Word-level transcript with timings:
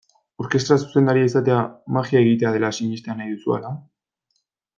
Orkestra 0.43 0.77
zuzendaria 0.85 1.27
izatea 1.31 1.57
magia 1.99 2.23
egitea 2.25 2.55
dela 2.57 2.73
sinestea 2.79 3.19
nahi 3.21 3.37
duzu, 3.37 3.55
ala? 3.59 3.73